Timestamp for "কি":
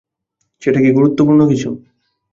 0.83-0.89